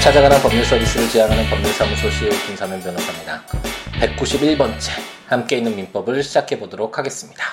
[0.00, 3.42] 찾아가는 법률 서비스를 지향하는 법률사무소 CEO 김사면 변호사입니다.
[4.00, 4.92] 191번째
[5.26, 7.44] 함께 있는 민법을 시작해 보도록 하겠습니다.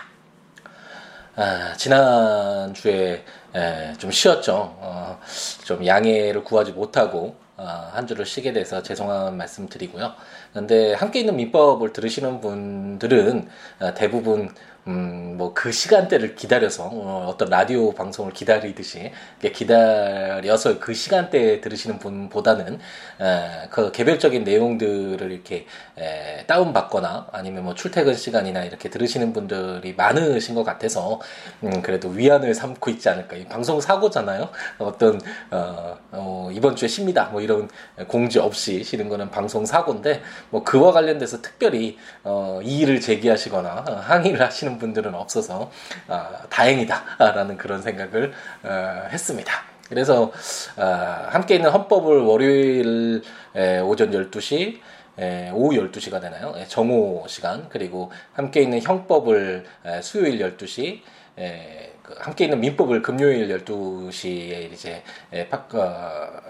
[1.35, 4.77] 아, 지난주에 에, 좀 쉬었죠.
[4.79, 5.19] 어,
[5.65, 10.13] 좀 양해를 구하지 못하고 어, 한 주를 쉬게 돼서 죄송한 말씀 드리고요.
[10.53, 13.49] 근데 함께 있는 민법을 들으시는 분들은
[13.81, 14.55] 어, 대부분
[14.87, 19.11] 음, 뭐 그 시간대를 기다려서 어, 떤 라디오 방송을 기다리듯이
[19.53, 22.79] 기다려서 그 시간대에 들으시는 분보다는
[23.21, 25.65] 에, 그 개별적인 내용들을 이렇게
[25.97, 31.19] 에, 다운받거나 아니면 뭐 출퇴근 시간이나 이렇게 들으시는 분들이 많으신 것 같아서
[31.63, 33.35] 음, 그래도 위안을 삼고 있지 않을까.
[33.35, 34.49] 이 방송 사고잖아요.
[34.77, 35.19] 어떤
[35.51, 37.29] 어, 어, 이번 주에 쉽니다.
[37.31, 37.69] 뭐 이런
[38.07, 44.76] 공지 없이 쉬는 거는 방송 사고인데 뭐 그와 관련돼서 특별히 어, 이의를 제기하시거나 항의를 하시는
[44.77, 45.71] 분들은 없어서
[46.07, 48.33] 어, 다행이다라는 그런 생각을
[48.63, 49.53] 어, 했습니다.
[49.89, 50.31] 그래서
[50.75, 50.83] 어,
[51.29, 53.21] 함께 있는 헌법을 월요일
[53.55, 54.79] 에, 오전 12시
[55.19, 56.53] 에, 오후 12시가 되나요?
[56.57, 61.01] 에, 정오 시간 그리고 함께 있는 형법을 에, 수요일 12시
[61.39, 66.47] 에, 그 함께 있는 민법을 금요일 12시에 이제 에, 팟, 어,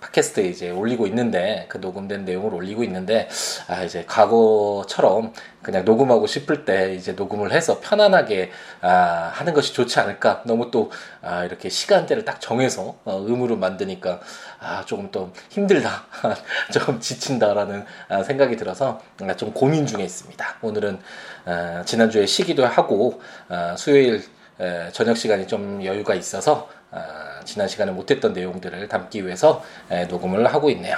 [0.00, 3.28] 팟캐스트에 이제 올리고 있는데 그 녹음된 내용을 올리고 있는데
[3.68, 9.98] 아 이제 과거처럼 그냥 녹음하고 싶을 때 이제 녹음을 해서 편안하게 아 하는 것이 좋지
[10.00, 10.42] 않을까.
[10.44, 10.90] 너무 또
[11.26, 14.20] 아 이렇게 시간대를 딱 정해서 어, 의무로 만드니까
[14.60, 16.04] 아 조금 또 힘들다.
[16.72, 19.00] 조금 지친다라는 아, 생각이 들어서
[19.36, 20.58] 좀 고민 중에 있습니다.
[20.62, 21.00] 오늘은
[21.46, 24.22] 아, 지난주에 쉬기도 하고 아, 수요일
[24.60, 30.46] 에, 저녁 시간이 좀 여유가 있어서 아, 지난 시간에 못했던 내용들을 담기 위해서 에, 녹음을
[30.46, 30.96] 하고 있네요.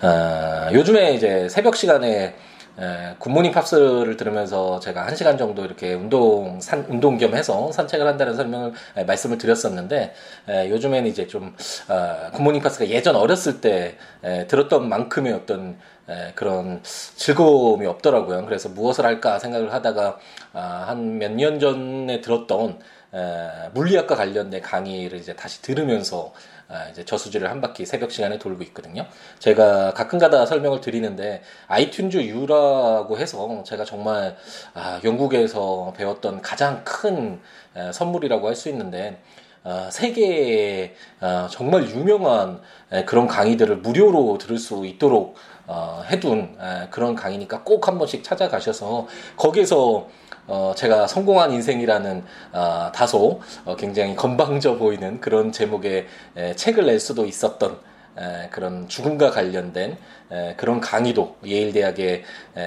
[0.00, 2.34] 아, 요즘에 이제 새벽 시간에
[2.80, 7.72] 에, Good Morning Pops를 들으면서 제가 한 시간 정도 이렇게 운동 산 운동 겸 해서
[7.72, 10.14] 산책을 한다는 설명을 에, 말씀을 드렸었는데
[10.48, 11.56] 에, 요즘에는 이제 좀
[11.88, 15.76] 어, Good Morning Pops가 예전 어렸을 때 에, 들었던 만큼의 어떤
[16.08, 18.44] 에, 그런 즐거움이 없더라고요.
[18.46, 20.18] 그래서 무엇을 할까 생각을 하다가
[20.54, 22.78] 아, 한 몇 년 전에 들었던
[23.14, 26.32] 에, 물리학과 관련된 강의를 이제 다시 들으면서
[26.68, 29.06] 아, 이제 저수지를 한 바퀴 새벽 시간에 돌고 있거든요.
[29.38, 34.36] 제가 가끔가다 설명을 드리는데 아이튠즈 U라고 해서 제가 정말
[34.74, 37.40] 아, 영국에서 배웠던 가장 큰
[37.76, 39.20] 에, 선물이라고 할 수 있는데
[39.64, 42.60] 어, 세계에 어, 정말 유명한
[42.92, 45.36] 에, 그런 강의들을 무료로 들을 수 있도록
[45.68, 49.06] 어, 해둔 에, 그런 강의니까 꼭 한 번씩 찾아가셔서
[49.36, 50.08] 거기에서
[50.46, 56.06] 어, 제가 성공한 인생이라는 어, 다소 어, 굉장히 건방져 보이는 그런 제목의
[56.36, 57.78] 에, 책을 낼 수도 있었던
[58.18, 59.96] 에, 그런 죽음과 관련된
[60.30, 62.24] 에, 그런 강의도 예일 대학의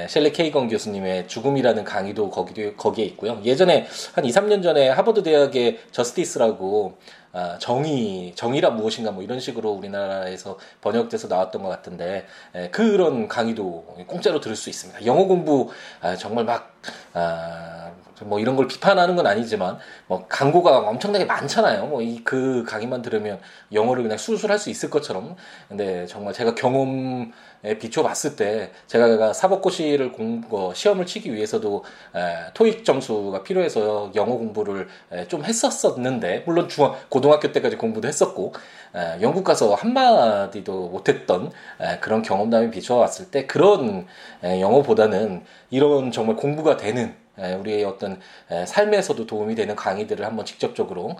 [0.09, 3.39] 셸리 케이건 교수님의 죽음이라는 강의도 거기도 거기에 있고요.
[3.43, 6.97] 예전에 한 2, 3년 전에 하버드 대학의 저스티스라고
[7.33, 13.85] 아, 정의, 정의란 무엇인가 뭐 이런 식으로 우리나라에서 번역돼서 나왔던 것 같은데 에, 그런 강의도
[14.07, 15.05] 공짜로 들을 수 있습니다.
[15.05, 15.69] 영어 공부
[16.01, 16.73] 아, 정말 막
[17.13, 17.91] 아,
[18.25, 19.77] 뭐 이런 걸 비판하는 건 아니지만
[20.07, 21.85] 뭐 광고가 엄청나게 많잖아요.
[21.87, 23.39] 뭐 이 그 강의만 들으면
[23.73, 25.35] 영어를 그냥 술술 할 수 있을 것처럼.
[25.67, 27.31] 근데 정말 제가 경험에
[27.79, 31.83] 비춰 봤을 때 제가 사법고시를 공 어, 시험을 치기 위해서도
[32.15, 38.53] 에, 토익 점수가 필요해서 영어 공부를 에, 좀 했었었는데 물론 중학 고등학교 때까지 공부도 했었고
[38.95, 44.05] 에, 영국 가서 한 마디도 못했던 에, 그런 경험담에 비춰 봤을 때 그런
[44.43, 47.15] 에, 영어보다는 이런 정말 공부가 되는
[47.59, 48.19] 우리의 어떤
[48.65, 51.17] 삶에서도 도움이 되는 강의들을 한번 직접적으로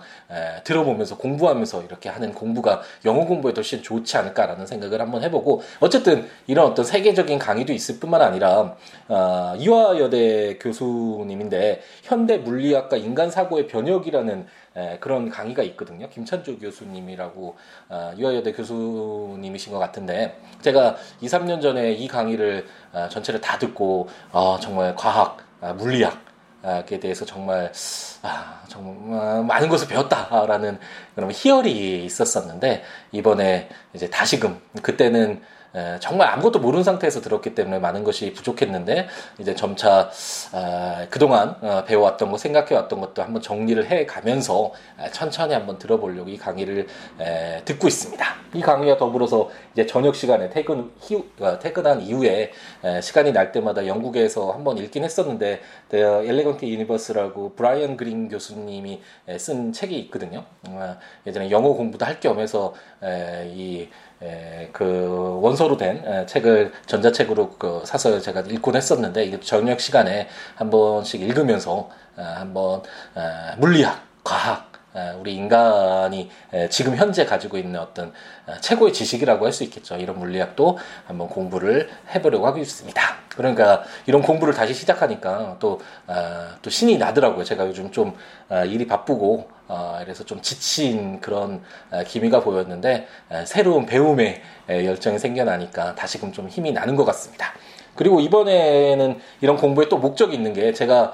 [0.64, 6.66] 들어보면서 공부하면서 이렇게 하는 공부가 영어 공부에 훨씬 좋지 않을까라는 생각을 한번 해보고 어쨌든 이런
[6.66, 8.76] 어떤 세계적인 강의도 있을 뿐만 아니라
[9.08, 14.46] 어, 이화여대 교수님인데 현대 물리학과 인간 사고의 변혁이라는
[15.00, 16.08] 그런 강의가 있거든요.
[16.08, 17.56] 김찬조 교수님이라고
[17.90, 24.08] 어, 이화여대 교수님이신 것 같은데 제가 2, 3년 전에 이 강의를 어, 전체를 다 듣고
[24.60, 27.72] 정말 과학 아, 물리학에 대해서 정말
[28.22, 30.78] 아, 정말 많은 것을 배웠다라는
[31.14, 32.82] 그런 희열이 있었었는데
[33.12, 35.40] 이번에 이제 다시금 그때는
[36.00, 39.08] 정말 아무것도 모르는 상태에서 들었기 때문에 많은 것이 부족했는데
[39.38, 40.10] 이제 점차
[40.52, 44.72] 아, 그동안 어, 배워왔던 거 생각해왔던 것도 한번 정리를 해가면서
[45.12, 46.86] 천천히 한번 들어보려고 이 강의를
[47.64, 48.24] 듣고 있습니다.
[48.54, 52.52] 이 강의와 더불어서 이제 저녁 시간에 퇴근 히, 어, 퇴근한 이후에
[53.00, 55.60] 시간이 날 때마다 영국에서 한번 읽긴 했었는데
[55.90, 59.00] Elegant Universe라고 브라이언 그린 교수님이
[59.38, 60.44] 쓴 책이 있거든요.
[60.68, 60.96] 어,
[61.26, 62.74] 예전에 영어 공부도 할 겸 해서
[63.46, 63.88] 이
[64.72, 71.20] 그 원서로 된 책을 전자책으로 그 사서 제가 읽곤 했었는데 이게 저녁 시간에 한 번씩
[71.22, 72.82] 읽으면서 어, 한번
[73.14, 74.71] 어, 물리학, 과학
[75.18, 76.30] 우리 인간이
[76.70, 78.12] 지금 현재 가지고 있는 어떤
[78.60, 79.96] 최고의 지식이라고 할 수 있겠죠.
[79.96, 83.02] 이런 물리학도 한번 공부를 해보려고 하고 있습니다.
[83.36, 85.80] 그러니까 이런 공부를 다시 시작하니까 또,
[86.60, 87.44] 또 신이 나더라고요.
[87.44, 88.14] 제가 요즘 좀
[88.66, 89.48] 일이 바쁘고
[90.00, 91.62] 그래서 좀 지친 그런
[92.06, 93.06] 기미가 보였는데
[93.46, 97.52] 새로운 배움의 열정이 생겨나니까 다시금 좀 힘이 나는 것 같습니다.
[97.94, 101.12] 그리고 이번에는 이런 공부에 또 목적이 있는 게 제가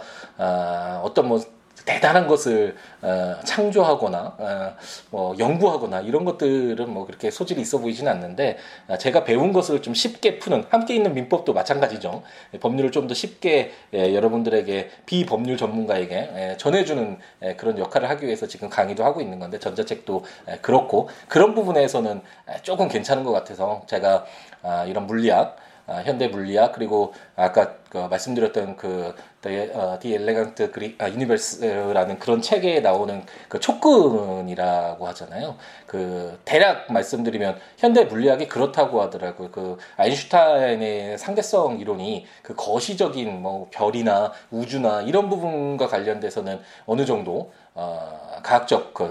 [1.02, 1.40] 어떤 뭐
[1.88, 4.76] 대단한 것을 어, 창조하거나 어,
[5.10, 9.94] 뭐 연구하거나 이런 것들은 뭐 그렇게 소질이 있어 보이지는 않는데 어, 제가 배운 것을 좀
[9.94, 12.22] 쉽게 푸는 함께 있는 민법도 마찬가지죠.
[12.60, 18.46] 법률을 좀 더 쉽게 예, 여러분들에게 비법률 전문가에게 예, 전해주는 예, 그런 역할을 하기 위해서
[18.46, 22.20] 지금 강의도 하고 있는 건데 전자책도 예, 그렇고 그런 부분에서는
[22.50, 24.26] 예, 조금 괜찮은 것 같아서 제가
[24.62, 25.56] 아, 이런 물리학
[25.88, 32.42] 아, 현대 물리학 그리고 아까 그 말씀드렸던 그 The, 어, The Elegant 아, Universe라는 그런
[32.42, 35.56] 책에 나오는 그 촉근이라고 하잖아요.
[35.86, 39.50] 그 대략 말씀드리면 현대 물리학이 그렇다고 하더라고요.
[39.50, 48.40] 그 아인슈타인의 상대성 이론이 그 거시적인 뭐 별이나 우주나 이런 부분과 관련돼서는 어느 정도 어,
[48.42, 49.06] 과학적 그,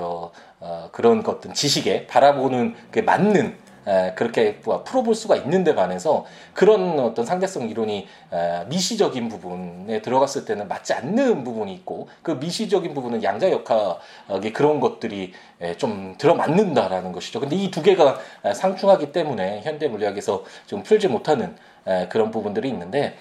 [0.60, 3.67] 어, 그런 것들 지식에 바라보는 게 맞는
[4.16, 8.08] 그렇게 뭐 풀어볼 수가 있는데 반해서 그런 어떤 상대성 이론이
[8.68, 15.34] 미시적인 부분에 들어갔을 때는 맞지 않는 부분이 있고 그 미시적인 부분은 양자 역학의 그런 것들이
[15.78, 17.40] 좀 들어맞는다라는 것이죠.
[17.40, 18.20] 근데 이 두 개가
[18.56, 21.56] 상충하기 때문에 현대 물리학에서 좀 풀지 못하는
[22.10, 23.16] 그런 부분들이 있는데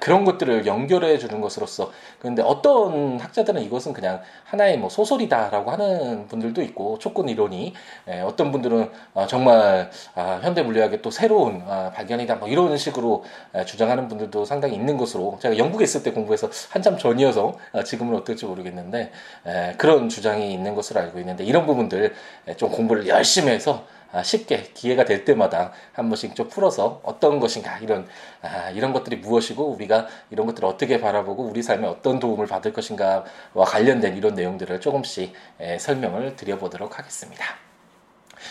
[0.00, 6.62] 그런 것들을 연결해 주는 것으로서 그런데 어떤 학자들은 이것은 그냥 하나의 뭐 소설이다라고 하는 분들도
[6.62, 7.74] 있고 촉근 이론이
[8.24, 13.24] 어떤 분들은 어, 정말 아, 현대 물리학의 또 새로운 아, 발견이다 뭐 이런 식으로
[13.66, 18.46] 주장하는 분들도 상당히 있는 것으로 제가 영국에 있을 때 공부해서 한참 전이어서 아, 지금은 어떨지
[18.46, 19.10] 모르겠는데
[19.76, 22.14] 그런 주장이 있는 것으로 알고 있는데 이런 부분들
[22.56, 27.78] 좀 공부를 열심히 해서 아, 쉽게 기회가 될 때마다 한 번씩 좀 풀어서 어떤 것인가
[27.78, 28.06] 이런
[28.42, 33.64] 아, 이런 것들이 무엇이고 우리가 이런 것들을 어떻게 바라보고 우리 삶에 어떤 도움을 받을 것인가와
[33.66, 37.44] 관련된 이런 내용들을 조금씩 에, 설명을 드려보도록 하겠습니다.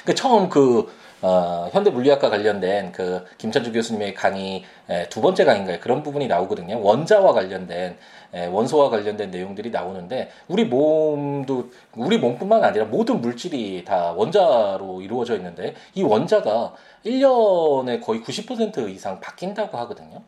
[0.06, 0.92] 그 처음 그
[1.24, 5.80] 어, 현대 물리학과 관련된 그 김찬주 교수님의 강의 에, 두 번째 강의인가요?
[5.80, 6.82] 그런 부분이 나오거든요.
[6.82, 7.98] 원자와 관련된
[8.34, 15.38] 에, 원소와 관련된 내용들이 나오는데 우리 몸도 우리 몸뿐만 아니라 모든 물질이 다 원자로 이루어져
[15.38, 16.74] 있는데 이 원자가
[17.06, 20.22] 1년에 거의 90% 이상 바뀐다고 하거든요.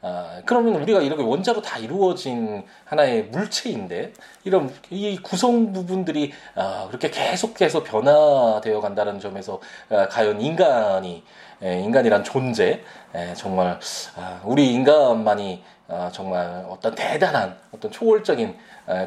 [0.00, 4.12] 아, 그러면 우리가 이렇게 원자로 다 이루어진 하나의 물체인데
[4.44, 9.60] 이런 이 구성 부분들이 아, 그렇게 계속해서 변화되어 간다는 점에서
[9.90, 11.24] 아, 과연 인간이
[11.60, 13.80] 에, 인간이란 존재 에, 정말
[14.16, 18.56] 아, 우리 인간만이 아, 정말 어떤 대단한 어떤 초월적인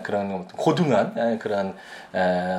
[0.03, 1.75] 그런 고등한 그런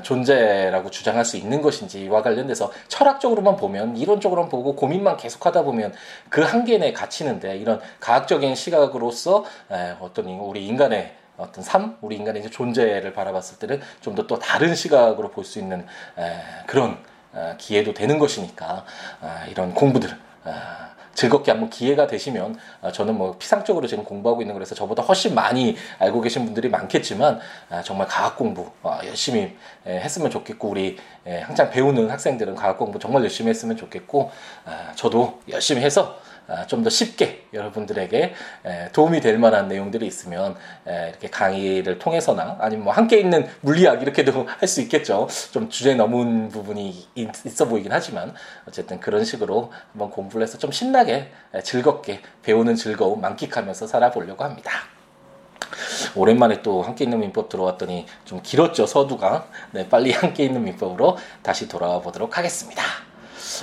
[0.03, 5.93] 존재라고 주장할 수 있는 것인지와 관련돼서 철학적으로만 보면 이론적으로만 보고 고민만 계속하다 보면
[6.29, 9.45] 그 한계 내에 갇히는데 이런 과학적인 시각으로서
[10.01, 15.31] 어떤 우리 인간의 어떤 삶, 우리 인간의 존재를 바라봤을 때는 좀 더 또 다른 시각으로
[15.31, 15.85] 볼 수 있는
[16.67, 16.99] 그런
[17.59, 18.85] 기회도 되는 것이니까
[19.21, 20.11] 아, 이런 공부들
[21.15, 25.77] 즐겁게 한번 기회가 되시면 어, 저는 뭐 피상적으로 지금 공부하고 있는 거라서 저보다 훨씬 많이
[25.99, 27.41] 알고 계신 분들이 많겠지만
[27.71, 30.97] 아, 정말 과학 공부 어, 열심히 했으면 좋겠고 우리
[31.43, 34.31] 항상 배우는 학생들은 과학 공부 정말 열심히 했으면 좋겠고
[34.65, 36.32] 아, 저도 열심히 해서 아,
[36.67, 38.35] 좀 더 쉽게 여러분들에게
[38.93, 40.57] 도움이 될 만한 내용들이 있으면
[40.87, 45.29] 이렇게 강의를 통해서나 아니면 뭐 함께 있는 물리학 이렇게도 할 수 있겠죠.
[45.53, 48.35] 좀 주제 넘은 부분이 있어 보이긴 하지만
[48.67, 51.31] 어쨌든 그런 식으로 한번 공부를 해서 좀 신나게
[51.63, 54.73] 즐겁게 배우는 즐거움 만끽하면서 살아보려고 합니다.
[56.15, 61.69] 오랜만에 또 함께 있는 민법 들어왔더니 좀 길었죠 서두가 네 빨리 함께 있는 민법으로 다시
[61.69, 62.83] 돌아와 보도록 하겠습니다.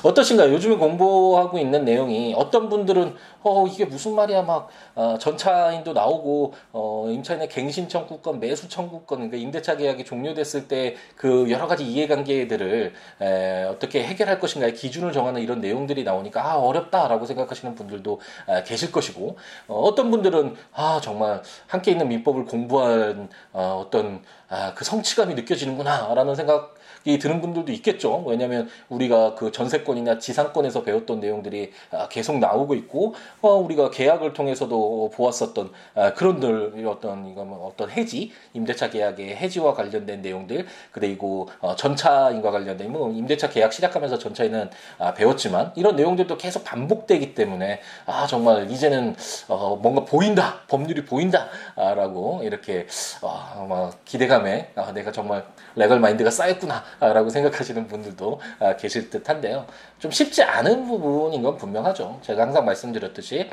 [0.03, 0.53] 어떠신가요?
[0.53, 7.07] 요즘에 공부하고 있는 내용이 어떤 분들은 어 이게 무슨 말이야 막 어, 전차인도 나오고 어,
[7.09, 13.63] 임차인의 갱신 청구권, 매수 청구권, 그러니까 임대차 계약이 종료됐을 때 그 여러 가지 이해관계들을 에,
[13.63, 19.37] 어떻게 해결할 것인가의 기준을 정하는 이런 내용들이 나오니까 아 어렵다라고 생각하시는 분들도 에, 계실 것이고
[19.67, 26.33] 어, 어떤 분들은 아 정말 함께 있는 민법을 공부한 어, 어떤 아, 그 성취감이 느껴지는구나라는
[26.35, 28.23] 생각 드는 분들도 있겠죠.
[28.25, 35.11] 왜냐하면 우리가 그 전세권이나 지상권에서 배웠던 내용들이 아, 계속 나오고 있고 어, 우리가 계약을 통해서도
[35.13, 41.49] 보았었던 아, 그런 들 어떤 이거 뭐 어떤 해지 임대차 계약의 해지와 관련된 내용들 그리고
[41.59, 47.81] 어, 전차인과 관련된 뭐 임대차 계약 시작하면서 전차에는 아, 배웠지만 이런 내용들도 계속 반복되기 때문에
[48.05, 49.15] 아 정말 이제는
[49.47, 52.87] 어, 뭔가 보인다 법률이 보인다라고 이렇게
[53.21, 59.65] 어, 기대감에 아, 내가 정말 레걸 마인드가 쌓였구나 라고 생각하시는 분들도 아, 계실 듯 한데요.
[59.99, 62.19] 좀 쉽지 않은 부분인 건 분명하죠.
[62.23, 63.49] 제가 항상 말씀드렸듯이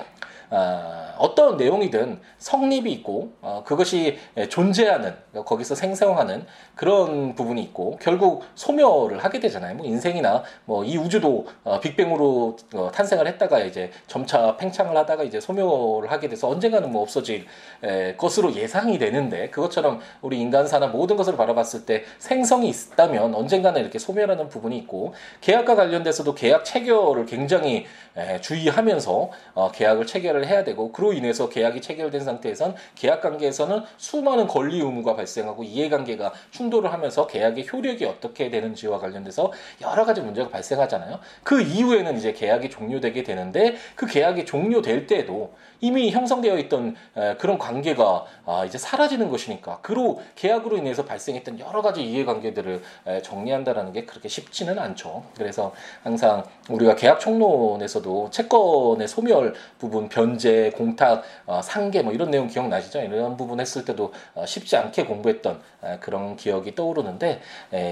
[0.50, 9.23] 어, 어떤 내용이든 성립이 있고 어, 그것이 존재하는 거기서 생성하는 그런 부분이 있고 결국 소멸을
[9.23, 9.75] 하게 되잖아요.
[9.76, 15.41] 뭐 인생이나 뭐 이 우주도 어, 빅뱅으로 어, 탄생을 했다가 이제 점차 팽창을 하다가 이제
[15.41, 17.47] 소멸을 하게 돼서 언젠가는 뭐 없어질
[17.83, 23.99] 에, 것으로 예상이 되는데 그것처럼 우리 인간사나 모든 것을 바라봤을 때 생성이 있다면 언젠가는 이렇게
[23.99, 27.87] 소멸하는 부분이 있고 계약과 관련돼서도 계약 체결을 굉장히
[28.17, 33.83] 에, 주의하면서 어, 계약을 체결 을 해야 되고 그로 인해서 계약이 체결된 상태에선 계약 관계에서는
[33.97, 40.49] 수많은 권리 의무가 발생하고 이해관계가 충돌을 하면서 계약의 효력이 어떻게 되는지와 관련돼서 여러 가지 문제가
[40.49, 41.19] 발생하잖아요.
[41.43, 46.97] 그 이후에는 이제 계약이 종료되게 되는데 그 계약이 종료될 때에도 이미 형성되어 있던
[47.38, 52.83] 그런 관계가 아, 이제 사라지는 것이니까 그로 계약으로 인해서 발생했던 여러 가지 이해관계들을
[53.23, 55.25] 정리한다라는 게 그렇게 쉽지는 않죠.
[55.37, 62.47] 그래서 항상 우리가 계약 총론에서도 채권의 소멸 부분 변제, 공탁, 어, 상계 뭐 이런 내용
[62.47, 63.00] 기억나시죠?
[63.00, 65.61] 이런 부분 했을 때도 어, 쉽지 않게 공부했던
[66.00, 67.40] 그런 기억이 떠오르는데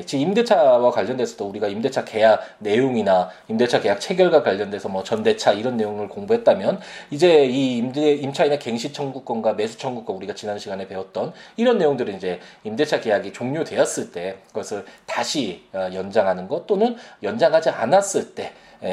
[0.05, 6.09] 지금 임대차와 관련돼서도 우리가 임대차 계약 내용이나 임대차 계약 체결과 관련돼서 뭐 전대차 이런 내용을
[6.09, 12.17] 공부했다면 이제 이 임대 임차인의 갱시 청구권과 매수 청구권 우리가 지난 시간에 배웠던 이런 내용들은
[12.17, 18.53] 이제 임대차 계약이 종료되었을 때 그것을 다시 어, 연장하는 것 또는 연장하지 않았을 때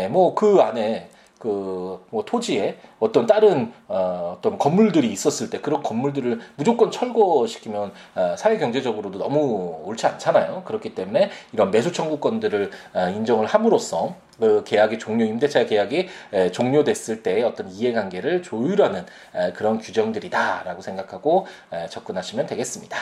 [0.10, 1.10] 뭐 그 안에
[1.40, 8.60] 그뭐 토지에 어떤 다른 어, 어떤 건물들이 있었을 때 그런 건물들을 무조건 철거시키면 어, 사회
[8.60, 10.62] 경제적으로도 너무 옳지 않잖아요.
[10.66, 17.22] 그렇기 때문에 이런 매수 청구권들을 어, 인정을 함으로써 그 계약이 종료 임대차 계약이 에, 종료됐을
[17.22, 19.06] 때 어떤 이해관계를 조율하는
[19.36, 22.98] 에, 그런 규정들이다라고 생각하고 에, 접근하시면 되겠습니다.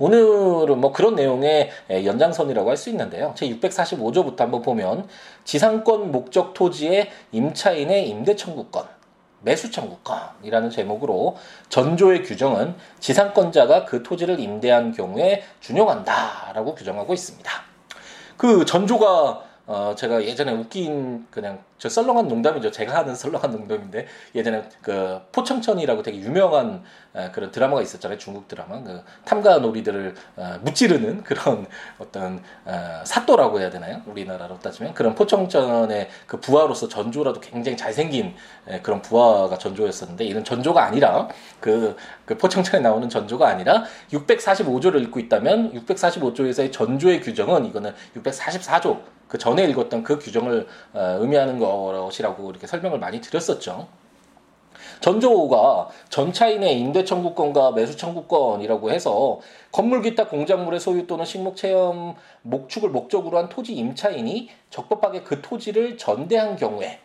[0.00, 3.32] 오늘은 뭐 그런 내용의 연장선이라고 할 수 있는데요.
[3.36, 5.06] 제 645조부터 한번 보면
[5.44, 8.86] 지상권 목적 토지의 임차인의 임대 청구권
[9.40, 11.36] 매수 청구권이라는 제목으로
[11.68, 17.50] 전조의 규정은 지상권자가 그 토지를 임대한 경우에 준용한다라고 규정하고 있습니다.
[18.36, 22.70] 그 전조가 어 제가 예전에 웃긴 그냥 저 썰렁한 농담이죠.
[22.70, 26.82] 제가 하는 썰렁한 농담인데 예전에 그 포청천이라고 되게 유명한
[27.32, 28.18] 그런 드라마가 있었잖아요.
[28.18, 28.82] 중국 드라마.
[28.82, 31.66] 그 탐가 놀이들을 어, 무찌르는 그런
[31.98, 34.02] 어떤 어, 사또라고 해야 되나요?
[34.06, 38.34] 우리나라로 따지면 그런 포청천의 그 부하로서 전조라도 굉장히 잘생긴
[38.82, 41.28] 그런 부하가 전조였었는데 이런 전조가 아니라
[41.60, 49.36] 그, 그 포청천에 나오는 전조가 아니라 645조를 읽고 있다면 645조에서의 전조의 규정은 이거는 644조 그
[49.36, 53.86] 전에 읽었던 그 규정을 어, 의미하는 것이라고 이렇게 설명을 많이 드렸었죠.
[55.00, 62.90] 전조가 전차인의 임대 청구권과 매수 청구권이라고 해서 건물 기타 공작물의 소유 또는 식목 체험 목축을
[62.90, 67.00] 목적으로 한 토지 임차인이 적법하게 그 토지를 전대한 경우에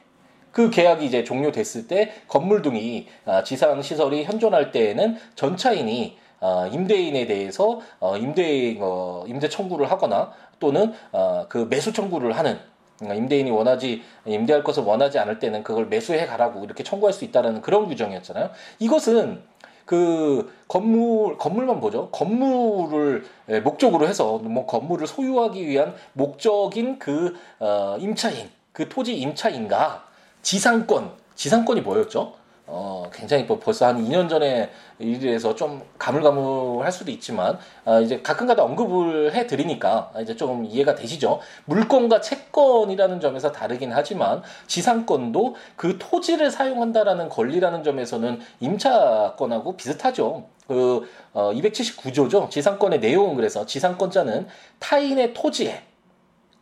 [0.51, 7.25] 그 계약이 이제 종료됐을 때 건물 등이 아, 지상 시설이 현존할 때에는 전차인이 어, 임대인에
[7.25, 12.59] 대해서 어, 임대 어, 임대 청구를 하거나 또는 어, 그 매수 청구를 하는
[12.97, 17.61] 그러니까 임대인이 원하지 임대할 것을 원하지 않을 때는 그걸 매수해 가라고 이렇게 청구할 수 있다라는
[17.61, 18.51] 그런 규정이었잖아요.
[18.79, 19.41] 이것은
[19.85, 22.09] 그 건물 건물만 보죠.
[22.11, 30.05] 건물을 예, 목적으로 해서 뭐 건물을 소유하기 위한 목적인 그 어, 임차인 그 토지 임차인과
[30.41, 32.42] 지상권 지상권이 뭐였죠?
[32.65, 38.63] 어, 굉장히 뭐 벌써 한 2년 전에 일에서 좀 가물가물할 수도 있지만 아, 이제 가끔가다
[38.63, 41.39] 언급을 해드리니까 이제 좀 이해가 되시죠.
[41.65, 50.45] 물건과 채권이라는 점에서 다르긴 하지만 지상권도 그 토지를 사용한다라는 권리라는 점에서는 임차권하고 비슷하죠.
[50.67, 52.49] 그 어, 279조죠.
[52.49, 54.47] 지상권의 내용은 그래서 지상권자는
[54.79, 55.81] 타인의 토지에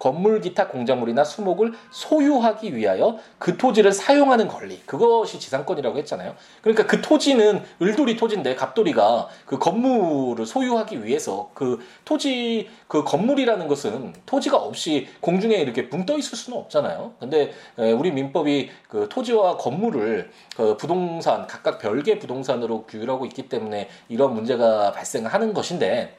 [0.02, 6.36] 건물 기타 공작물이나 수목을 소유하기 위하여 그 토지를 사용하는 권리 그것이 지상권이라고 했잖아요.
[6.64, 14.16] 그러니까 그 토지는 을돌이 토지인데 갑돌이가 그 건물을 소유하기 위해서 그 토지 그 건물이라는 것은
[14.26, 17.14] 토지가 없이 공중에 이렇게 붕떠 있을 수는 없잖아요.
[17.20, 24.34] 근데 우리 민법이 그 토지와 건물을 그 부동산 각각 별개 부동산으로 규율하고 있기 때문에 이런
[24.34, 26.18] 문제가 발생하는 것인데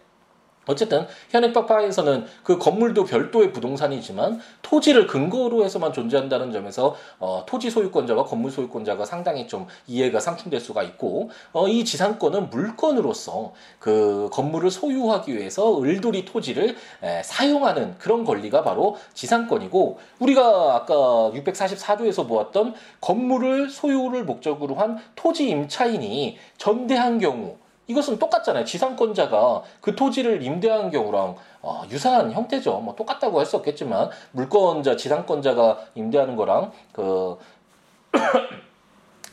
[0.67, 8.51] 어쨌든 현행법화에서는 그 건물도 별도의 부동산이지만 토지를 근거로 해서만 존재한다는 점에서 어, 토지 소유권자와 건물
[8.51, 15.83] 소유권자가 상당히 좀 이해가 상충될 수가 있고 어, 이 지상권은 물건으로서 그 건물을 소유하기 위해서
[15.83, 24.77] 을돌이 토지를 에, 사용하는 그런 권리가 바로 지상권이고 우리가 아까 644조에서 보았던 건물을 소유를 목적으로
[24.77, 27.57] 한 토지 임차인이 전대한 경우
[27.89, 28.65] 이것은 똑같잖아요.
[28.65, 32.79] 지상권자가 그 토지를 임대한 경우랑 어, 유사한 형태죠.
[32.79, 37.37] 뭐 똑같다고 할 수 없겠지만 물권자, 지상권자가 임대하는 거랑 그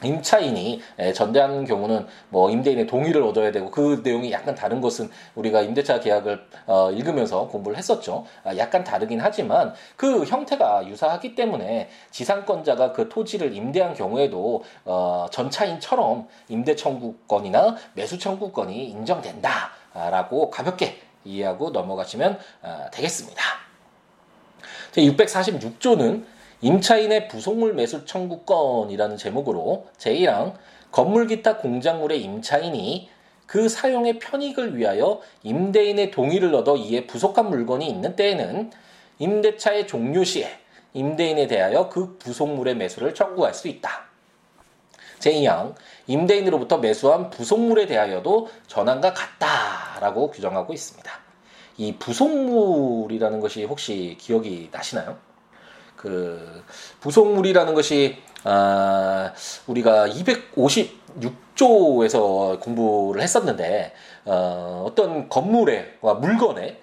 [0.03, 0.81] 임차인이
[1.13, 6.45] 전대하는 경우는 뭐 임대인의 동의를 얻어야 되고 그 내용이 약간 다른 것은 우리가 임대차 계약을
[6.67, 8.25] 어 읽으면서 공부를 했었죠.
[8.43, 16.27] 아, 약간 다르긴 하지만 그 형태가 유사하기 때문에 지상권자가 그 토지를 임대한 경우에도 어 전차인처럼
[16.47, 23.43] 임대 청구권이나 매수 청구권이 인정된다라고 가볍게 이해하고 넘어가시면 어 되겠습니다.
[24.91, 26.23] 제 646조는
[26.61, 30.55] 임차인의 부속물 매수 청구권이라는 제목으로 제1항
[30.91, 33.09] 건물 기타 공작물의 임차인이
[33.45, 38.71] 그 사용의 편익을 위하여 임대인의 동의를 얻어 이에 부속한 물건이 있는 때에는
[39.19, 40.49] 임대차의 종료 시에
[40.93, 44.09] 임대인에 대하여 그 부속물의 매수를 청구할 수 있다.
[45.19, 45.75] 제2항
[46.07, 51.11] 임대인으로부터 매수한 부속물에 대하여도 전환과 같다라고 규정하고 있습니다.
[51.77, 55.28] 이 부속물이라는 것이 혹시 기억이 나시나요?
[55.99, 56.63] 그
[57.01, 59.33] 부속물이라는 것이 아
[59.67, 63.91] 우리가 256조에서 공부를 했었는데
[64.23, 66.79] 어, 어떤 건물에 물건에 에,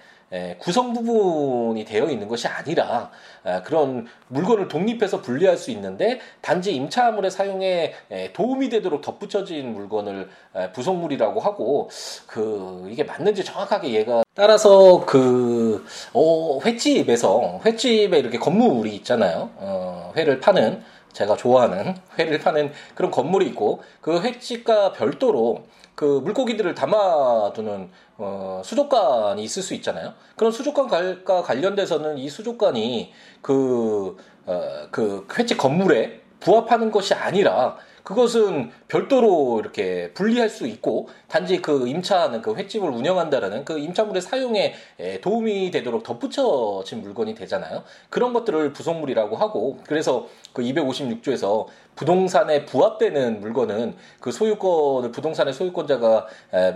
[0.59, 3.11] 구성 부분이 되어 있는 것이 아니라
[3.45, 10.29] 에, 그런 물건을 독립해서 분리할 수 있는데 단지 임차물의 사용에 에, 도움이 되도록 덧붙여진 물건을
[10.55, 11.89] 에, 부속물이라고 하고
[12.27, 19.49] 그 이게 맞는지 정확하게 얘가 따라서 그 어, 횟집에서 횟집에 이렇게 건물이 있잖아요.
[19.55, 25.65] 어, 회를 파는 제가 좋아하는 회를 파는 그런 건물이 있고 그 횟집과 별도로
[25.95, 30.13] 그 물고기들을 담아두는 어, 수족관이 있을 수 있잖아요.
[30.35, 39.59] 그런 수족관과 관련돼서는 이 수족관이 그, 어, 그 횟집 건물에 부합하는 것이 아니라 그것은 별도로
[39.59, 44.75] 이렇게 분리할 수 있고 단지 그 임차하는 그 횟집을 운영한다라는 그 임차물의 사용에
[45.21, 47.83] 도움이 되도록 덧붙여진 물건이 되잖아요.
[48.09, 51.65] 그런 것들을 부속물이라고 하고 그래서 그 256조에서
[51.97, 56.27] 부동산에 부합되는 물건은 그 소유권을 부동산의 소유권자가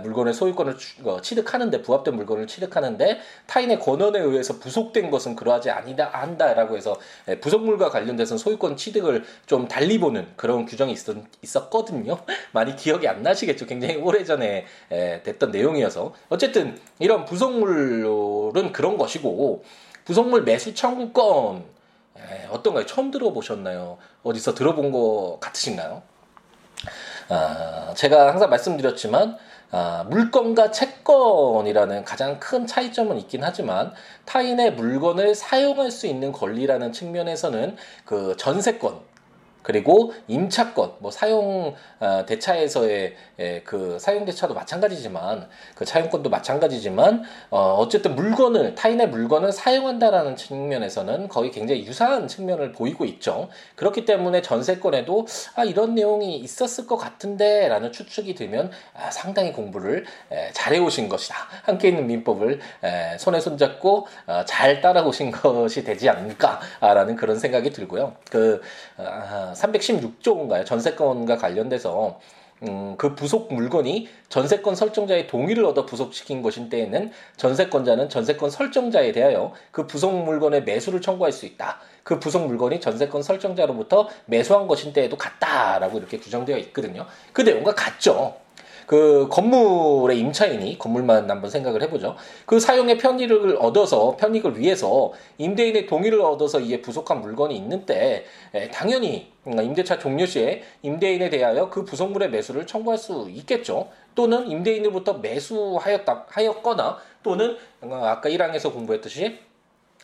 [0.02, 6.76] 물건의 소유권을 어, 취득하는데 부합된 물건을 취득하는데 타인의 권한에 의해서 부속된 것은 그러하지 아니다 한다라고
[6.76, 6.96] 해서
[7.40, 12.18] 부속물과 관련돼서 소유권 취득을 좀 달리 보는 그런 규정이 있었, 있었거든요.
[12.52, 13.66] 많이 기억이 안 나시겠죠.
[13.66, 14.66] 굉장히 오래전에
[15.22, 19.62] 됐던 내용이어서 어쨌든 이런 부속물은 그런 것이고
[20.04, 21.64] 부속물 매수 청구권
[22.18, 22.86] 에, 어떤가요?
[22.86, 23.98] 처음 들어보셨나요?
[24.22, 26.02] 어디서 들어본 것 같으신가요?
[27.28, 29.38] 아, 제가 항상 말씀드렸지만
[29.70, 33.94] 아, 물건과 채권이라는 가장 큰 차이점은 있긴 하지만
[34.26, 39.11] 타인의 물건을 사용할 수 있는 권리라는 측면에서는 그 전세권
[39.62, 43.14] 그리고 임차권, 뭐 사용 어, 대차에서의
[43.64, 51.50] 그 사용 대차도 마찬가지지만 그 차용권도 마찬가지지만 어 어쨌든 물건을 타인의 물건을 사용한다라는 측면에서는 거의
[51.50, 53.48] 굉장히 유사한 측면을 보이고 있죠.
[53.76, 60.50] 그렇기 때문에 전세권에도 아 이런 내용이 있었을 것 같은데라는 추측이 들면 아, 상당히 공부를 에,
[60.52, 61.36] 잘해 오신 것이다.
[61.62, 68.14] 함께 있는 민법을 에, 손에 손잡고 어, 잘 따라오신 것이 되지 않을까라는 그런 생각이 들고요.
[68.30, 68.60] 그
[68.96, 70.64] 아, 316조인가요?
[70.66, 72.18] 전세권과 관련돼서
[72.62, 79.52] 음, 그 부속 물건이 전세권 설정자의 동의를 얻어 부속시킨 것인 때에는 전세권자는 전세권 설정자에 대하여
[79.72, 81.80] 그 부속 물건의 매수를 청구할 수 있다.
[82.04, 87.06] 그 부속 물건이 전세권 설정자로부터 매수한 것인 때에도 같다라고 이렇게 규정되어 있거든요.
[87.32, 88.41] 그 내용과 같죠.
[88.86, 92.16] 그 건물의 임차인이 건물만 한번 생각을 해보죠.
[92.46, 98.24] 그 사용의 편익을 얻어서 편익을 위해서 임대인의 동의를 얻어서 이에 부속한 물건이 있는 때
[98.72, 103.88] 당연히 임대차 종료 시에 임대인에 대하여 그 부속물의 매수를 청구할 수 있겠죠.
[104.14, 109.38] 또는 임대인으로부터 매수하였다 하였거나 또는 아까 1항에서 공부했듯이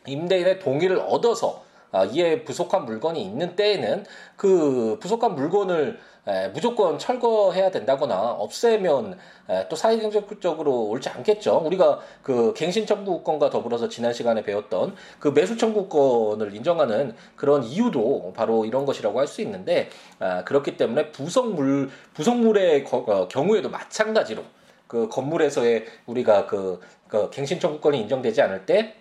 [0.06, 1.67] 임대인의 동의를 얻어서 아,
[2.12, 4.04] 이에 부속한 물건이 있는 때에는
[4.36, 11.62] 그 부속한 물건을 에, 무조건 철거해야 된다거나 없애면 에, 또 사회경제적으로 옳지 않겠죠.
[11.64, 18.66] 우리가 그 갱신 청구권과 더불어서 지난 시간에 배웠던 그 매수 청구권을 인정하는 그런 이유도 바로
[18.66, 24.42] 이런 것이라고 할 수 있는데 아, 그렇기 때문에 부속물 부속물의 거, 어, 경우에도 마찬가지로
[24.86, 28.96] 그 건물에서의 우리가 그, 그 갱신 청구권이 인정되지 않을 때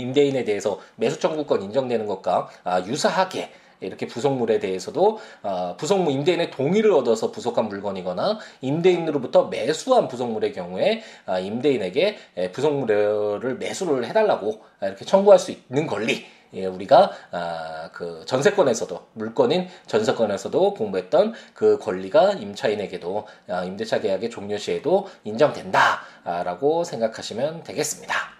[0.00, 6.92] 임대인에 대해서 매수 청구권 인정되는 것과 아, 유사하게 이렇게 부속물에 대해서도 어, 부속물 임대인의 동의를
[6.92, 12.18] 얻어서 부속한 물건이거나 임대인으로부터 매수한 부속물의 경우에 아, 임대인에게
[12.52, 16.26] 부속물을 매수를 해달라고 이렇게 청구할 수 있는 권리.
[16.52, 24.58] 예, 우리가 아, 그 전세권에서도 물건인 전세권에서도 공부했던 그 권리가 임차인에게도 아, 임대차 계약의 종료
[24.58, 28.39] 시에도 인정된다라고 생각하시면 되겠습니다.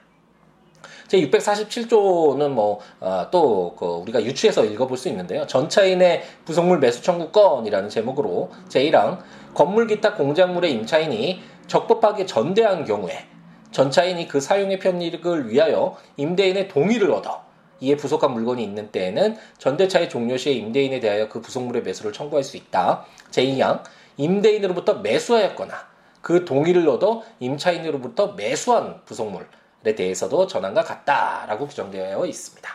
[1.11, 3.29] 제 647조는 뭐또 아,
[3.77, 5.44] 그 우리가 유추해서 읽어볼 수 있는데요.
[5.44, 9.18] 전차인의 부속물 매수 청구권이라는 제목으로 제1항
[9.53, 13.27] 건물 기타 공작물의 임차인이 적법하게 전대한 경우에
[13.73, 17.42] 전차인이 그 사용의 편익을 위하여 임대인의 동의를 얻어
[17.81, 22.57] 이에 부속한 물건이 있는 때에는 전대차의 종료 시에 임대인에 대하여 그 부속물의 매수를 청구할 수
[22.57, 23.05] 있다.
[23.33, 23.83] 제2항
[24.16, 25.75] 임대인으로부터 매수하였거나
[26.20, 32.71] 그 동의를 얻어 임차인으로부터 매수한 부속물 에 대해서도 전환과 같다라고 규정되어 있습니다.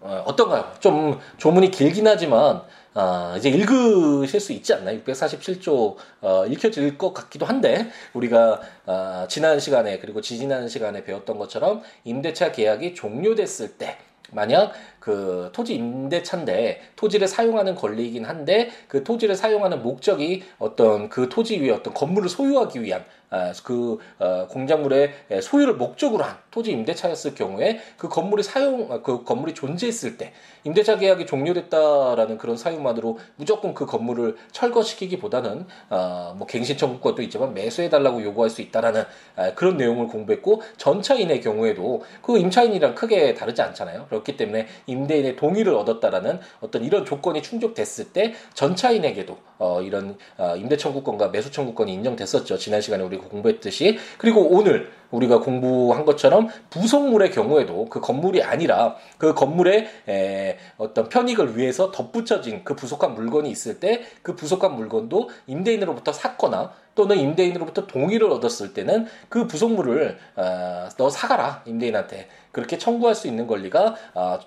[0.00, 2.62] 어, 떤가요좀 조문이 길긴 하지만
[2.94, 5.00] 어, 이제 읽으실 수 있지 않나요?
[5.00, 11.82] 647조 어, 읽혀질 것 같기도 한데 우리가 어, 지난 시간에 그리고 지지난 시간에 배웠던 것처럼
[12.04, 13.98] 임대차 계약이 종료됐을 때
[14.30, 21.60] 만약 그 토지 임대차인데 토지를 사용하는 권리이긴 한데 그 토지를 사용하는 목적이 어떤 그 토지
[21.60, 23.23] 위에 어떤 건물을 소유하기 위한 아,
[23.64, 29.54] 그 어, 공작물의 소유를 목적으로 한 토지 임대차였을 경우에 그 건물이 사용 아, 그 건물이
[29.54, 37.22] 존재했을 때 임대차 계약이 종료됐다라는 그런 사유만으로 무조건 그 건물을 철거시키기보다는 어, 뭐 갱신 청구권도
[37.22, 39.04] 있지만 매수해 달라고 요구할 수 있다라는
[39.36, 44.06] 아, 그런 내용을 공부했고 전차인의 경우에도 그 임차인이랑 크게 다르지 않잖아요.
[44.08, 50.76] 그렇기 때문에 임대인의 동의를 얻었다라는 어떤 이런 조건이 충족됐을 때 전차인에게도 어, 이런 어, 임대
[50.76, 52.58] 청구권과 매수 청구권이 인정됐었죠.
[52.58, 59.32] 지난 시간에 우리 공부했듯이 그리고 오늘 우리가 공부한 것처럼 부속물의 경우에도 그 건물이 아니라 그
[59.32, 66.12] 건물의 에, 어떤 편익을 위해서 덧붙여진 그 부속한 물건이 있을 때 그 부속한 물건도 임대인으로부터
[66.12, 72.28] 샀거나 또는 임대인으로부터 동의를 얻었을 때는 그 부속물을 어, 너 사가라 임대인한테.
[72.54, 74.38] 그렇게 청구할 수 있는 권리가 어,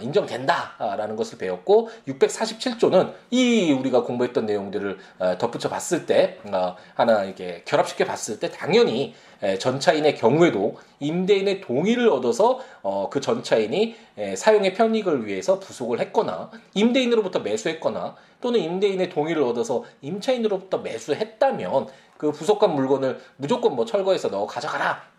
[0.00, 7.62] 인정된다라는 것을 배웠고 647조는 이 우리가 공부했던 내용들을 어, 덧붙여 봤을 때 어, 하나 이렇게
[7.64, 9.14] 결합시켜 봤을 때 당연히
[9.58, 13.96] 전차인의 경우에도 임대인의 동의를 얻어서 어, 그 전차인이
[14.36, 22.74] 사용의 편익을 위해서 부속을 했거나 임대인으로부터 매수했거나 또는 임대인의 동의를 얻어서 임차인으로부터 매수했다면 그 부속한
[22.74, 25.10] 물건을 무조건 뭐 철거해서 너 가져가라!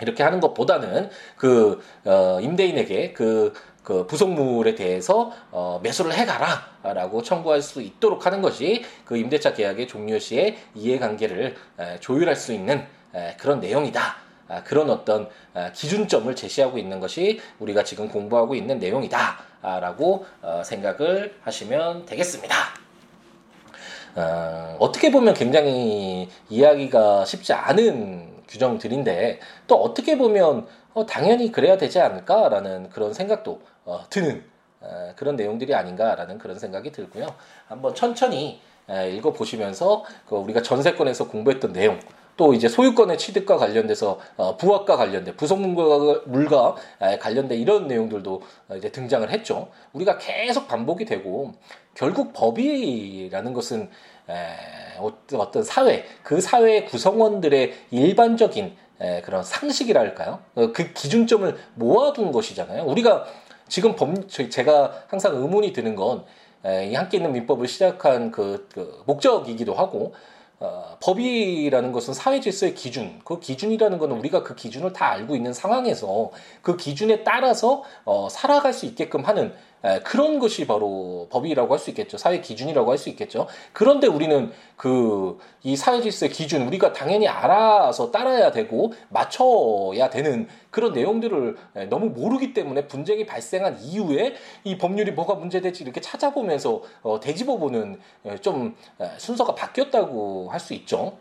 [0.00, 7.82] 이렇게 하는 것보다는 그 어, 임대인에게 그, 그 부속물에 대해서 어, 매수를 해가라라고 청구할 수
[7.82, 12.86] 있도록 하는 것이 그 임대차 계약의 종료 시에 이해관계를 에, 조율할 수 있는 에,
[13.38, 14.16] 그런 내용이다.
[14.50, 21.36] 아, 그런 어떤 아, 기준점을 제시하고 있는 것이 우리가 지금 공부하고 있는 내용이다라고 어, 생각을
[21.42, 22.56] 하시면 되겠습니다.
[24.16, 32.00] 어, 어떻게 보면 굉장히 이해하기가 쉽지 않은 규정들인데 또 어떻게 보면 어, 당연히 그래야 되지
[32.00, 34.44] 않을까라는 그런 생각도 어, 드는
[34.80, 37.28] 어, 그런 내용들이 아닌가라는 그런 생각이 들고요.
[37.68, 42.00] 한번 천천히 에, 읽어보시면서 그 우리가 전세권에서 공부했던 내용
[42.40, 46.74] 또 이제 소유권의 취득과 관련돼서 어, 부합과 관련된 부속물과 물과
[47.20, 48.40] 관련된 이런 내용들도
[48.78, 49.68] 이제 등장을 했죠.
[49.92, 51.52] 우리가 계속 반복이 되고
[51.92, 53.90] 결국 법이라는 것은
[55.36, 58.74] 어떤 사회 그 사회의 구성원들의 일반적인
[59.22, 60.38] 그런 상식이랄까요?
[60.54, 62.84] 어, 그 기준점을 모아둔 것이잖아요.
[62.84, 63.26] 우리가
[63.68, 66.24] 지금 법 제가 항상 의문이 드는 건
[66.64, 70.14] 이 함께 있는 민법을 시작한 그, 그 목적이기도 하고
[70.62, 75.54] 어, 법이라는 것은 사회 질서의 기준, 그 기준이라는 것은 우리가 그 기준을 다 알고 있는
[75.54, 79.52] 상황에서 그 기준에 따라서 어, 살아갈 수 있게끔 하는 에,
[80.04, 82.18] 그런 것이 바로 법이라고 할 수 있겠죠.
[82.18, 83.46] 사회 기준이라고 할 수 있겠죠.
[83.72, 90.92] 그런데 우리는 그 이 사회 질서의 기준 우리가 당연히 알아서 따라야 되고 맞춰야 되는 그런
[90.94, 97.20] 내용들을 에, 너무 모르기 때문에 분쟁이 발생한 이후에 이 법률이 뭐가 문제될지 이렇게 찾아보면서 어,
[97.20, 101.18] 되짚어보는 에, 좀 에, 순서가 바뀌었다고 할 수 있죠.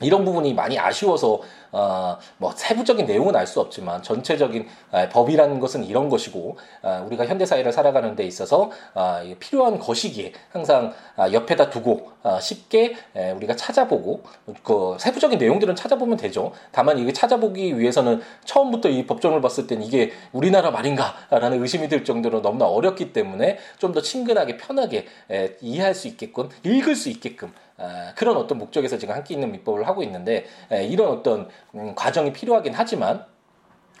[0.00, 1.40] 이런 부분이 많이 아쉬워서
[1.72, 7.26] 어, 뭐 세부적인 내용은 알 수 없지만 전체적인 어, 법이라는 것은 이런 것이고 어, 우리가
[7.26, 13.30] 현대 사회를 살아가는 데 있어서 어, 필요한 것이기에 항상 어, 옆에다 두고 어, 쉽게 에,
[13.32, 14.22] 우리가 찾아보고
[14.62, 16.52] 그 세부적인 내용들은 찾아보면 되죠.
[16.70, 22.42] 다만 이게 찾아보기 위해서는 처음부터 이 법정을 봤을 땐 이게 우리나라 말인가라는 의심이 들 정도로
[22.42, 27.69] 너무나 어렵기 때문에 좀 더 친근하게 편하게 에, 이해할 수 있게끔 읽을 수 있게끔 아,
[28.16, 32.74] 그런 어떤 목적에서 지금 한끼 있는 민법을 하고 있는데 에, 이런 어떤 음, 과정이 필요하긴
[32.74, 33.24] 하지만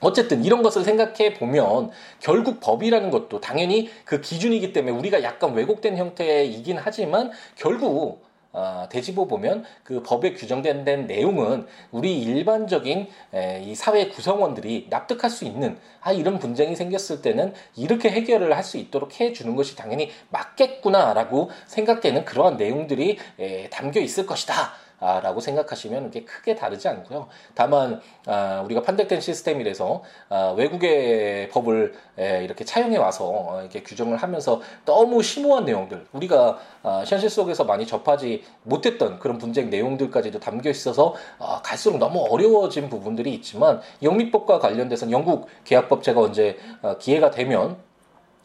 [0.00, 1.90] 어쨌든 이런 것을 생각해 보면
[2.20, 9.26] 결국 법이라는 것도 당연히 그 기준이기 때문에 우리가 약간 왜곡된 형태이긴 하지만 결국 어, 되짚어
[9.26, 15.78] 보면 그 법에 규정된 된 내용은 우리 일반적인 에, 이 사회 구성원들이 납득할 수 있는
[16.00, 21.50] 아 이런 분쟁이 생겼을 때는 이렇게 해결을 할 수 있도록 해 주는 것이 당연히 맞겠구나라고
[21.66, 24.72] 생각되는 그러한 내용들이 에, 담겨 있을 것이다.
[25.00, 27.28] 아, 라고 생각하시면 이게 크게 다르지 않고요.
[27.54, 34.18] 다만 아, 우리가 판택된 시스템이라서 아, 외국의 법을 에, 이렇게 차용해 와서 어, 이렇게 규정을
[34.18, 40.70] 하면서 너무 심오한 내용들 우리가 아, 현실 속에서 많이 접하지 못했던 그런 분쟁 내용들까지도 담겨
[40.70, 47.30] 있어서 아, 갈수록 너무 어려워진 부분들이 있지만 영미법과 관련돼서는 영국 계약법 제가 언제 아, 기회가
[47.30, 47.89] 되면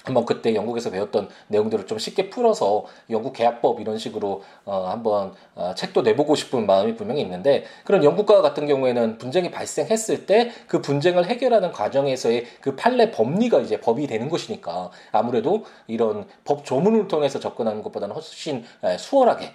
[0.06, 5.74] 한번 그때 영국에서 배웠던 내용들을 좀 쉽게 풀어서 영국 계약법 이런 식으로 어 한번 어
[5.76, 11.26] 책도 내보고 싶은 마음이 분명히 있는데 그런 영국과 같은 경우에는 분쟁이 발생했을 때 그 분쟁을
[11.26, 17.84] 해결하는 과정에서의 그 판례 법리가 이제 법이 되는 것이니까 아무래도 이런 법 조문을 통해서 접근하는
[17.84, 18.63] 것보다는 훨씬
[18.98, 19.52] 수월하게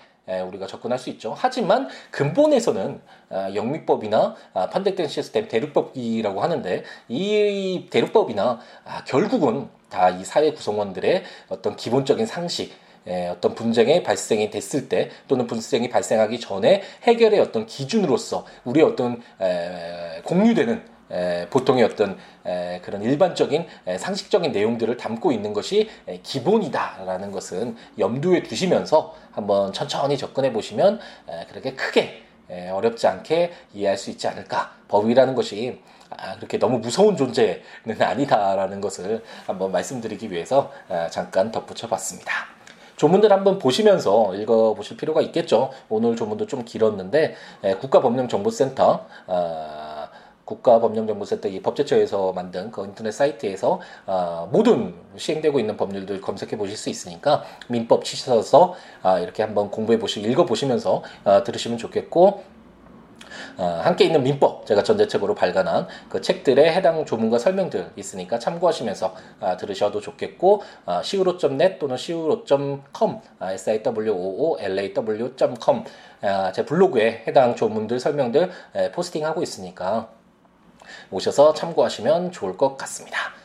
[0.47, 1.35] 우리가 접근할 수 있죠.
[1.37, 10.25] 하지만 근본에서는 아, 영미법이나 아, 판택된 시스템 대륙법이라고 하는데 이 대륙법이나 아, 결국은 다 이
[10.25, 12.73] 사회 구성원들의 어떤 기본적인 상식
[13.31, 19.23] 어떤 분쟁이 발생이 됐을 때 또는 분쟁이 발생하기 전에 해결의 어떤 기준으로서 우리의 어떤
[20.25, 20.83] 공유되는
[21.51, 22.17] 보통의 어떤
[22.83, 23.67] 그런 일반적인
[23.99, 25.91] 상식적인 내용들을 담고 있는 것이
[26.23, 31.01] 기본이다라는 것은 염두에 두시면서 한번 천천히 접근해 보시면
[31.49, 32.23] 그렇게 크게
[32.71, 34.75] 어렵지 않게 이해할 수 있지 않을까.
[34.89, 35.90] 법이라는 것이 아,
[36.37, 37.61] 그렇게 너무 무서운 존재는
[37.99, 40.71] 아니다라는 것을 한번 말씀드리기 위해서
[41.11, 42.33] 잠깐 덧붙여 봤습니다.
[42.97, 45.71] 조문들 한번 보시면서 읽어보실 필요가 있겠죠.
[45.89, 47.35] 오늘 조문도 좀 길었는데
[47.81, 50.09] 국가법령정보센터 아,
[50.51, 56.91] 국가법령정보센터 이 법제처에서 만든 그 인터넷 사이트에서 어, 모든 시행되고 있는 법률들 검색해 보실 수
[56.91, 62.43] 있으니까 민법 치셔서 아, 이렇게 한번 공부해 보시고 읽어 보시면서 아, 들으시면 좋겠고
[63.57, 69.57] 어, 함께 있는 민법 제가 전대책으로 발간한 그 책들의 해당 조문과 설명들 있으니까 참고하시면서 아,
[69.57, 75.85] 들으셔도 좋겠고 아, siwo.net 또는 siwo.com 아, siwoolaw.com
[76.23, 80.09] 아, 제 블로그에 해당 조문들 설명들 에, 포스팅하고 있으니까
[81.11, 83.40] 오셔서 참고하시면 좋을 것 같습니다.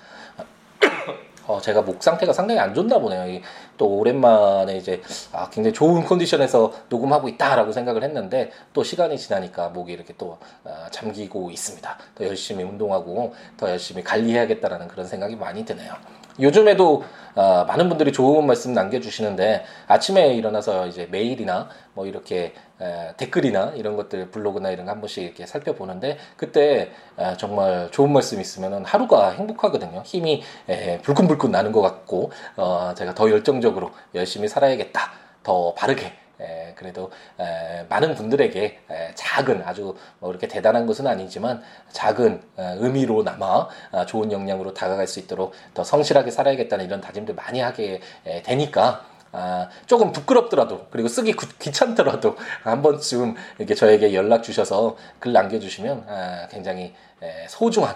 [1.48, 3.42] 어, 제가 목 상태가 상당히 안 좋나 보네요.
[3.78, 9.94] 또 오랜만에 이제 아, 굉장히 좋은 컨디션에서 녹음하고 있다라고 생각을 했는데 또 시간이 지나니까 목이
[9.94, 11.98] 이렇게 또 아, 잠기고 있습니다.
[12.16, 15.94] 더 열심히 운동하고 더 열심히 관리해야겠다라는 그런 생각이 많이 드네요.
[16.40, 17.04] 요즘에도
[17.36, 23.98] 어, 많은 분들이 좋은 말씀 남겨주시는데 아침에 일어나서 이제 메일이나 뭐 이렇게 에, 댓글이나 이런
[23.98, 29.32] 것들 블로그나 이런 거 한 번씩 이렇게 살펴보는데 그때 에, 정말 좋은 말씀 있으면 하루가
[29.32, 30.02] 행복하거든요.
[30.06, 35.12] 힘이 에, 불끈불끈 나는 것 같고 어, 제가 더 열정적으로 열심히 살아야겠다.
[35.44, 41.62] 더 바르게 에, 그래도 에, 많은 분들에게 에, 작은 아주 뭐 그렇게 대단한 것은 아니지만
[41.92, 47.36] 작은 에, 의미로 남아 아, 좋은 역량으로 다가갈 수 있도록 더 성실하게 살아야겠다는 이런 다짐들
[47.36, 54.14] 많이 하게 에, 되니까 아, 조금 부끄럽더라도 그리고 쓰기 구, 귀찮더라도 한 번쯤 이렇게 저에게
[54.14, 57.96] 연락 주셔서 글 남겨주시면 아, 굉장히 에, 소중한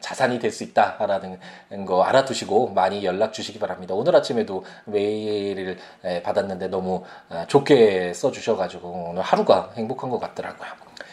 [0.00, 1.38] 자산이 될 수 있다라는
[1.86, 3.94] 거 알아두시고 많이 연락 주시기 바랍니다.
[3.94, 5.78] 오늘 아침에도 메일을
[6.22, 10.68] 받았는데 너무 아, 좋게 써주셔가지고 오늘 하루가 행복한 것 같더라고요.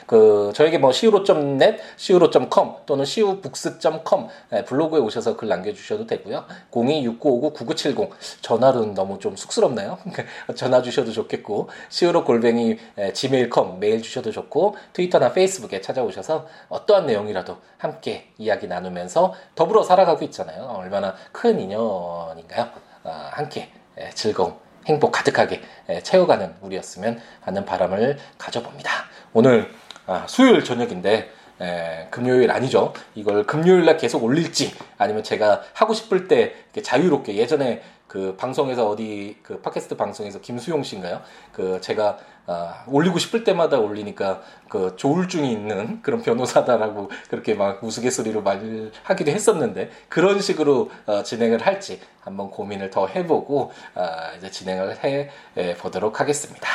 [0.10, 4.28] 그 저에게 뭐 siwo.net, siwo.com 또는 siwobooks.com
[4.65, 6.45] 블로그에 오셔서 글 남겨주셔도 되고요.
[6.72, 8.10] 026959-9970
[8.41, 10.00] 전화로는 너무 좀 쑥스럽나요?
[10.58, 12.80] 전화 주셔도 좋겠고 siwo 골뱅이
[13.13, 20.74] gmail.com 메일 주셔도 좋고 트위터나 페이스북에 찾아오셔서 어떠한 내용이라도 함께 이야기 나누면서 더불어 살아가고 있잖아요.
[20.76, 22.67] 얼마나 큰 인연인가요?
[23.04, 23.72] 아, 함께
[24.15, 24.56] 즐거움
[24.88, 25.62] 행복 가득하게
[26.02, 28.91] 채워가는 우리였으면 하는 바람을 가져봅니다.
[29.34, 29.72] 오늘
[30.10, 31.30] 아, 수요일 저녁인데
[31.62, 32.93] 에, 금요일 아니죠.
[33.13, 39.38] 이걸 금요일 날 계속 올릴지 아니면 제가 하고 싶을 때 자유롭게 예전에 그 방송에서 어디
[39.43, 41.22] 그 팟캐스트 방송에서 김수용 씨인가요?
[41.52, 42.17] 그 제가
[42.48, 49.91] 아, 올리고 싶을 때마다 올리니까 그 조울증이 있는 그런 변호사다라고 그렇게 막 우스갯소리로 말하기도 했었는데
[50.08, 55.30] 그런 식으로 어, 진행을 할지 한번 고민을 더 해보고 아, 이제 진행을 해
[55.78, 56.67] 보도록 하겠습니다.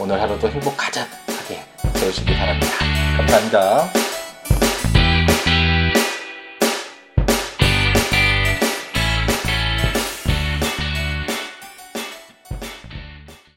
[0.00, 0.82] 오늘 하루도 행복
[1.48, 2.66] 가득하게 되시기 바랍니다.
[3.16, 4.17] 감사합니다.